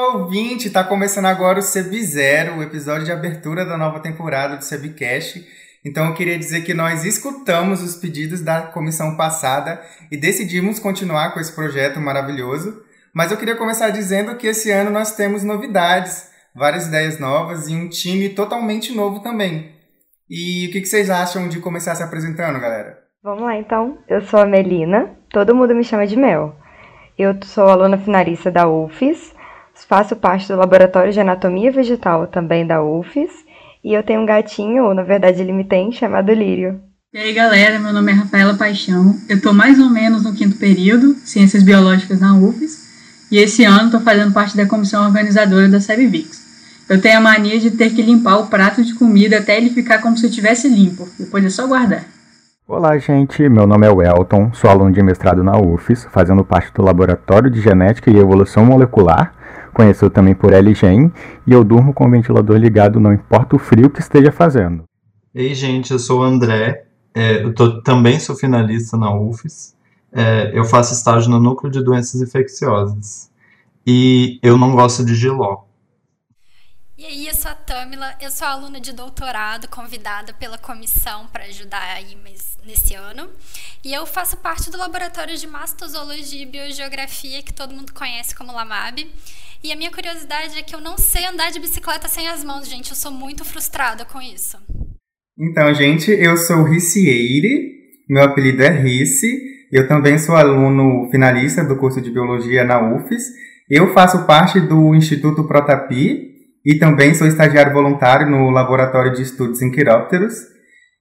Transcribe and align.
ouvinte, 0.00 0.68
está 0.68 0.82
começando 0.82 1.26
agora 1.26 1.58
o 1.58 1.62
Seb 1.62 1.92
Zero, 2.02 2.56
o 2.56 2.62
episódio 2.62 3.04
de 3.04 3.12
abertura 3.12 3.64
da 3.64 3.76
nova 3.76 4.00
temporada 4.00 4.56
do 4.56 4.64
Sebcast. 4.64 5.46
Então 5.84 6.06
eu 6.06 6.14
queria 6.14 6.38
dizer 6.38 6.62
que 6.62 6.72
nós 6.72 7.04
escutamos 7.04 7.82
os 7.82 7.96
pedidos 7.96 8.40
da 8.40 8.62
comissão 8.62 9.16
passada 9.16 9.82
e 10.10 10.16
decidimos 10.16 10.78
continuar 10.78 11.32
com 11.32 11.40
esse 11.40 11.52
projeto 11.52 12.00
maravilhoso. 12.00 12.82
Mas 13.14 13.30
eu 13.30 13.36
queria 13.36 13.56
começar 13.56 13.90
dizendo 13.90 14.36
que 14.36 14.46
esse 14.46 14.70
ano 14.70 14.90
nós 14.90 15.14
temos 15.14 15.42
novidades, 15.42 16.30
várias 16.54 16.86
ideias 16.86 17.18
novas 17.18 17.68
e 17.68 17.74
um 17.74 17.88
time 17.88 18.30
totalmente 18.30 18.94
novo 18.94 19.20
também. 19.20 19.72
E 20.30 20.68
o 20.68 20.72
que 20.72 20.84
vocês 20.86 21.10
acham 21.10 21.48
de 21.48 21.60
começar 21.60 21.94
se 21.94 22.02
apresentando, 22.02 22.58
galera? 22.60 22.98
Vamos 23.22 23.42
lá 23.42 23.56
então. 23.56 23.98
Eu 24.08 24.22
sou 24.22 24.40
a 24.40 24.46
Melina, 24.46 25.10
todo 25.28 25.54
mundo 25.54 25.74
me 25.74 25.84
chama 25.84 26.06
de 26.06 26.16
Mel. 26.16 26.56
Eu 27.18 27.34
sou 27.44 27.68
aluna 27.68 27.98
finalista 27.98 28.50
da 28.50 28.66
UFES, 28.66 29.34
faço 29.86 30.16
parte 30.16 30.48
do 30.48 30.56
Laboratório 30.56 31.12
de 31.12 31.20
Anatomia 31.20 31.70
Vegetal 31.72 32.26
também 32.26 32.66
da 32.66 32.82
UFES, 32.82 33.30
e 33.84 33.92
eu 33.92 34.02
tenho 34.02 34.20
um 34.20 34.26
gatinho, 34.26 34.84
ou 34.84 34.94
na 34.94 35.02
verdade 35.02 35.40
ele 35.40 35.52
me 35.52 35.64
tem, 35.64 35.92
chamado 35.92 36.32
Lírio. 36.32 36.80
E 37.12 37.18
aí 37.18 37.32
galera, 37.32 37.78
meu 37.78 37.92
nome 37.92 38.10
é 38.12 38.14
Rafaela 38.14 38.54
Paixão, 38.54 39.14
eu 39.28 39.36
estou 39.36 39.52
mais 39.52 39.78
ou 39.78 39.90
menos 39.90 40.24
no 40.24 40.34
quinto 40.34 40.56
período, 40.56 41.14
Ciências 41.24 41.62
Biológicas 41.62 42.20
na 42.20 42.34
UFES, 42.34 43.28
e 43.30 43.38
esse 43.38 43.64
ano 43.64 43.86
estou 43.86 44.00
fazendo 44.00 44.32
parte 44.32 44.56
da 44.56 44.66
comissão 44.66 45.04
organizadora 45.04 45.68
da 45.68 45.80
SEBVIX. 45.80 46.42
Eu 46.88 47.00
tenho 47.00 47.18
a 47.18 47.20
mania 47.20 47.58
de 47.58 47.70
ter 47.70 47.90
que 47.90 48.02
limpar 48.02 48.38
o 48.38 48.46
prato 48.46 48.82
de 48.82 48.94
comida 48.94 49.38
até 49.38 49.56
ele 49.56 49.70
ficar 49.70 49.98
como 49.98 50.16
se 50.16 50.26
estivesse 50.26 50.68
limpo, 50.68 51.08
depois 51.18 51.44
é 51.44 51.48
só 51.48 51.66
guardar. 51.66 52.04
Olá, 52.66 52.96
gente. 52.96 53.46
Meu 53.48 53.66
nome 53.66 53.86
é 53.86 53.90
Welton, 53.90 54.52
sou 54.54 54.70
aluno 54.70 54.92
de 54.92 55.02
mestrado 55.02 55.42
na 55.42 55.58
UFES, 55.58 56.06
fazendo 56.10 56.44
parte 56.44 56.72
do 56.72 56.82
Laboratório 56.82 57.50
de 57.50 57.60
Genética 57.60 58.10
e 58.10 58.18
Evolução 58.18 58.64
Molecular, 58.64 59.34
conhecido 59.72 60.10
também 60.10 60.34
por 60.34 60.52
LGEM, 60.52 61.12
e 61.46 61.52
eu 61.52 61.64
durmo 61.64 61.92
com 61.92 62.06
o 62.06 62.10
ventilador 62.10 62.56
ligado, 62.56 63.00
não 63.00 63.12
importa 63.12 63.56
o 63.56 63.58
frio 63.58 63.90
que 63.90 64.00
esteja 64.00 64.30
fazendo. 64.30 64.84
Ei, 65.34 65.54
gente, 65.54 65.92
eu 65.92 65.98
sou 65.98 66.20
o 66.20 66.22
André, 66.22 66.84
é, 67.14 67.42
eu 67.42 67.54
tô, 67.54 67.82
também 67.82 68.18
sou 68.20 68.36
finalista 68.36 68.96
na 68.96 69.14
UFES, 69.14 69.74
é, 70.12 70.50
eu 70.54 70.64
faço 70.64 70.92
estágio 70.92 71.30
no 71.30 71.40
Núcleo 71.40 71.72
de 71.72 71.82
Doenças 71.82 72.20
Infecciosas, 72.20 73.30
e 73.86 74.38
eu 74.42 74.56
não 74.56 74.72
gosto 74.72 75.04
de 75.04 75.14
giló. 75.14 75.64
E 77.02 77.04
aí, 77.04 77.26
eu 77.26 77.34
sou 77.34 77.50
a 77.50 77.54
Tamila, 77.54 78.14
eu 78.20 78.30
sou 78.30 78.46
aluna 78.46 78.80
de 78.80 78.92
doutorado, 78.92 79.66
convidada 79.66 80.32
pela 80.34 80.56
comissão 80.56 81.26
para 81.26 81.42
ajudar 81.46 81.82
aí 81.96 82.16
nesse 82.64 82.94
ano. 82.94 83.28
E 83.82 83.92
eu 83.92 84.06
faço 84.06 84.36
parte 84.36 84.70
do 84.70 84.78
laboratório 84.78 85.36
de 85.36 85.44
mastozoologia 85.48 86.42
e 86.42 86.46
biogeografia, 86.46 87.42
que 87.42 87.52
todo 87.52 87.74
mundo 87.74 87.92
conhece 87.92 88.36
como 88.36 88.52
LAMAB. 88.52 89.10
E 89.64 89.70
a 89.70 89.76
minha 89.76 89.90
curiosidade 89.90 90.58
é 90.58 90.62
que 90.62 90.74
eu 90.74 90.80
não 90.80 90.98
sei 90.98 91.24
andar 91.26 91.50
de 91.50 91.60
bicicleta 91.60 92.08
sem 92.08 92.28
as 92.28 92.42
mãos, 92.42 92.68
gente. 92.68 92.90
Eu 92.90 92.96
sou 92.96 93.12
muito 93.12 93.44
frustrada 93.44 94.04
com 94.04 94.20
isso. 94.20 94.58
Então, 95.38 95.72
gente, 95.72 96.10
eu 96.10 96.36
sou 96.36 96.64
Ricieire, 96.64 97.72
meu 98.08 98.24
apelido 98.24 98.62
é 98.62 98.70
Rice. 98.70 99.26
Eu 99.70 99.88
também 99.88 100.18
sou 100.18 100.36
aluno 100.36 101.08
finalista 101.10 101.64
do 101.64 101.76
curso 101.76 102.00
de 102.00 102.10
biologia 102.10 102.64
na 102.64 102.80
UFES. 102.94 103.24
Eu 103.70 103.92
faço 103.94 104.26
parte 104.26 104.60
do 104.60 104.94
Instituto 104.94 105.44
Protapi, 105.46 106.32
e 106.64 106.78
também 106.78 107.14
sou 107.14 107.26
estagiário 107.26 107.72
voluntário 107.72 108.28
no 108.28 108.50
Laboratório 108.50 109.12
de 109.12 109.22
Estudos 109.22 109.60
em 109.62 109.70
Quirópteros. 109.70 110.34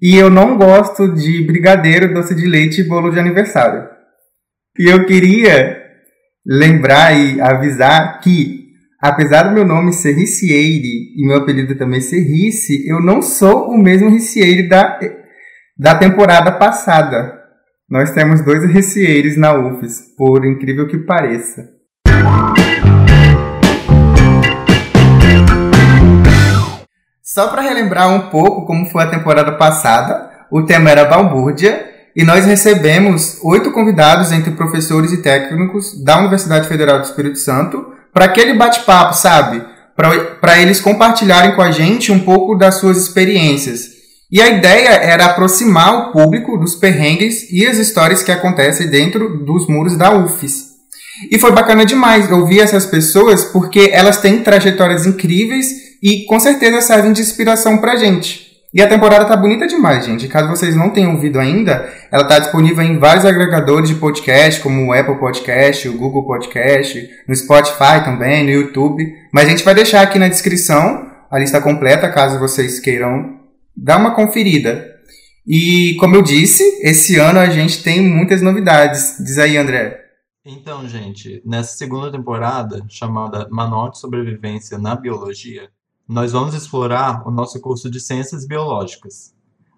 E 0.00 0.16
eu 0.16 0.30
não 0.30 0.56
gosto 0.56 1.12
de 1.14 1.42
brigadeiro, 1.44 2.12
doce 2.14 2.34
de 2.34 2.46
leite 2.46 2.80
e 2.80 2.84
bolo 2.84 3.10
de 3.10 3.18
aniversário. 3.18 3.86
E 4.78 4.88
eu 4.90 5.04
queria 5.04 5.78
lembrar 6.46 7.12
e 7.12 7.38
avisar 7.40 8.20
que, 8.20 8.59
apesar 9.00 9.44
do 9.44 9.54
meu 9.54 9.64
nome 9.64 9.92
ser 9.92 10.12
Ricieire 10.12 11.14
e 11.16 11.26
meu 11.26 11.38
apelido 11.38 11.74
também 11.74 12.00
ser 12.00 12.20
Rice, 12.20 12.86
eu 12.86 13.00
não 13.00 13.22
sou 13.22 13.70
o 13.70 13.78
mesmo 13.78 14.10
Ricieire 14.10 14.68
da, 14.68 15.00
da 15.78 15.94
temporada 15.94 16.52
passada. 16.52 17.40
Nós 17.88 18.10
temos 18.10 18.44
dois 18.44 18.64
Ricieires 18.64 19.36
na 19.36 19.54
UFES, 19.54 20.14
por 20.16 20.44
incrível 20.44 20.86
que 20.86 20.98
pareça. 20.98 21.70
Só 27.22 27.48
para 27.48 27.62
relembrar 27.62 28.12
um 28.12 28.28
pouco 28.28 28.66
como 28.66 28.86
foi 28.86 29.04
a 29.04 29.10
temporada 29.10 29.52
passada, 29.52 30.30
o 30.50 30.64
tema 30.64 30.90
era 30.90 31.04
balbúrdia 31.04 31.88
e 32.14 32.24
nós 32.24 32.44
recebemos 32.44 33.38
oito 33.42 33.72
convidados 33.72 34.30
entre 34.32 34.50
professores 34.50 35.12
e 35.12 35.22
técnicos 35.22 36.04
da 36.04 36.18
Universidade 36.18 36.68
Federal 36.68 36.98
do 36.98 37.04
Espírito 37.04 37.38
Santo 37.38 37.99
para 38.12 38.26
aquele 38.26 38.54
bate-papo, 38.54 39.14
sabe? 39.14 39.62
Para 40.40 40.60
eles 40.60 40.80
compartilharem 40.80 41.54
com 41.54 41.62
a 41.62 41.70
gente 41.70 42.10
um 42.10 42.20
pouco 42.20 42.54
das 42.54 42.76
suas 42.76 42.96
experiências. 42.96 44.00
E 44.32 44.40
a 44.40 44.48
ideia 44.48 44.90
era 44.90 45.26
aproximar 45.26 45.92
o 45.92 46.12
público 46.12 46.56
dos 46.56 46.76
perrengues 46.76 47.50
e 47.50 47.66
as 47.66 47.78
histórias 47.78 48.22
que 48.22 48.30
acontecem 48.30 48.88
dentro 48.88 49.44
dos 49.44 49.68
muros 49.68 49.96
da 49.96 50.12
UFES. 50.12 50.70
E 51.30 51.38
foi 51.38 51.50
bacana 51.52 51.84
demais 51.84 52.30
ouvir 52.30 52.60
essas 52.60 52.86
pessoas 52.86 53.44
porque 53.46 53.90
elas 53.92 54.18
têm 54.18 54.42
trajetórias 54.42 55.04
incríveis 55.04 55.66
e 56.02 56.24
com 56.26 56.38
certeza 56.38 56.80
servem 56.80 57.12
de 57.12 57.20
inspiração 57.20 57.78
pra 57.78 57.96
gente. 57.96 58.49
E 58.72 58.80
a 58.80 58.88
temporada 58.88 59.24
tá 59.24 59.36
bonita 59.36 59.66
demais, 59.66 60.06
gente. 60.06 60.28
Caso 60.28 60.48
vocês 60.48 60.76
não 60.76 60.90
tenham 60.90 61.14
ouvido 61.14 61.40
ainda, 61.40 61.92
ela 62.10 62.22
tá 62.22 62.38
disponível 62.38 62.84
em 62.84 62.98
vários 62.98 63.24
agregadores 63.24 63.88
de 63.88 63.96
podcast, 63.96 64.60
como 64.60 64.86
o 64.86 64.92
Apple 64.92 65.18
Podcast, 65.18 65.88
o 65.88 65.98
Google 65.98 66.24
Podcast, 66.24 67.10
no 67.26 67.34
Spotify 67.34 68.04
também, 68.04 68.44
no 68.44 68.50
YouTube. 68.50 69.12
Mas 69.32 69.46
a 69.46 69.50
gente 69.50 69.64
vai 69.64 69.74
deixar 69.74 70.02
aqui 70.02 70.20
na 70.20 70.28
descrição 70.28 71.10
a 71.28 71.38
lista 71.38 71.60
completa, 71.60 72.08
caso 72.08 72.38
vocês 72.38 72.78
queiram 72.78 73.40
dar 73.76 73.98
uma 73.98 74.14
conferida. 74.14 74.88
E 75.44 75.96
como 75.98 76.14
eu 76.14 76.22
disse, 76.22 76.62
esse 76.82 77.18
ano 77.18 77.40
a 77.40 77.50
gente 77.50 77.82
tem 77.82 78.00
muitas 78.00 78.40
novidades. 78.40 79.16
Diz 79.18 79.36
aí, 79.36 79.56
André. 79.56 79.98
Então, 80.46 80.88
gente, 80.88 81.42
nessa 81.44 81.76
segunda 81.76 82.10
temporada, 82.10 82.84
chamada 82.88 83.48
Manual 83.50 83.90
de 83.90 83.98
Sobrevivência 83.98 84.78
na 84.78 84.94
Biologia, 84.94 85.68
nós 86.10 86.32
vamos 86.32 86.56
explorar 86.56 87.22
o 87.24 87.30
nosso 87.30 87.60
curso 87.60 87.88
de 87.88 88.00
Ciências 88.00 88.44
Biológicas. 88.44 89.32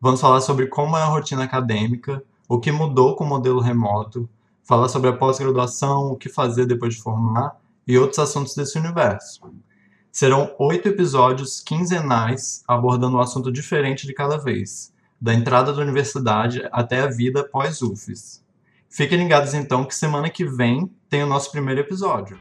Vamos 0.00 0.20
falar 0.20 0.40
sobre 0.40 0.66
como 0.66 0.96
é 0.96 1.02
a 1.02 1.06
rotina 1.06 1.44
acadêmica, 1.44 2.20
o 2.48 2.58
que 2.58 2.72
mudou 2.72 3.14
com 3.14 3.22
o 3.22 3.28
modelo 3.28 3.60
remoto, 3.60 4.28
falar 4.64 4.88
sobre 4.88 5.08
a 5.08 5.12
pós-graduação, 5.12 6.10
o 6.10 6.16
que 6.16 6.28
fazer 6.28 6.66
depois 6.66 6.96
de 6.96 7.00
formar 7.00 7.56
e 7.86 7.96
outros 7.96 8.18
assuntos 8.18 8.56
desse 8.56 8.76
universo. 8.76 9.40
Serão 10.10 10.52
oito 10.58 10.88
episódios 10.88 11.60
quinzenais 11.60 12.64
abordando 12.66 13.18
um 13.18 13.20
assunto 13.20 13.52
diferente 13.52 14.04
de 14.04 14.12
cada 14.12 14.36
vez, 14.36 14.92
da 15.20 15.32
entrada 15.32 15.72
da 15.72 15.80
universidade 15.80 16.68
até 16.72 17.02
a 17.02 17.06
vida 17.06 17.44
pós-UFES. 17.44 18.42
Fiquem 18.90 19.18
ligados 19.18 19.54
então 19.54 19.84
que 19.84 19.94
semana 19.94 20.28
que 20.28 20.44
vem 20.44 20.90
tem 21.08 21.22
o 21.22 21.28
nosso 21.28 21.52
primeiro 21.52 21.82
episódio. 21.82 22.36